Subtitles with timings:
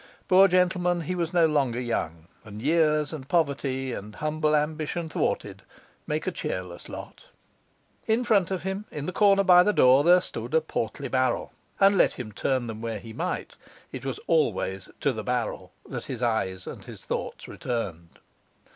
[0.27, 5.61] Poor gentleman, he was no longer young; and years, and poverty, and humble ambition thwarted,
[6.07, 7.25] make a cheerless lot.
[8.07, 11.53] In front of him, in the corner by the door, there stood a portly barrel;
[11.79, 13.53] and let him turn them where he might,
[13.91, 18.17] it was always to the barrel that his eyes and his thoughts returned.